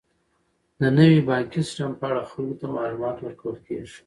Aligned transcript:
د 0.79 0.81
نوي 0.97 1.19
بانکي 1.29 1.61
سیستم 1.67 1.91
په 1.99 2.05
اړه 2.09 2.21
خلکو 2.31 2.57
ته 2.59 2.65
معلومات 2.77 3.17
ورکول 3.19 3.57
کیږي. 3.67 3.95